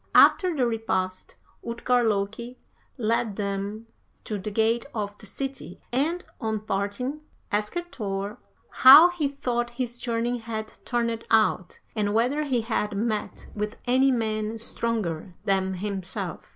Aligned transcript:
After 0.15 0.55
the 0.57 0.65
repast 0.65 1.35
Utgard 1.63 2.07
Loki 2.07 2.57
led 2.97 3.35
them 3.35 3.85
to 4.23 4.39
the 4.39 4.49
gate 4.49 4.87
of 4.95 5.15
the 5.19 5.27
city, 5.27 5.79
and, 5.91 6.25
on 6.39 6.61
parting, 6.61 7.21
asked 7.51 7.77
Thor 7.95 8.39
how 8.71 9.11
he 9.11 9.27
thought 9.27 9.69
his 9.69 9.99
journey 9.99 10.39
had 10.39 10.73
turned 10.85 11.23
out, 11.29 11.77
and 11.95 12.15
whether 12.15 12.45
he 12.45 12.61
had 12.61 12.97
met 12.97 13.45
with 13.53 13.75
any 13.85 14.11
men 14.11 14.57
stronger 14.57 15.35
than 15.45 15.75
himself. 15.75 16.49